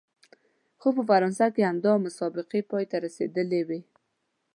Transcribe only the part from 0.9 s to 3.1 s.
په فرانسه کې همدا مسابقې پای ته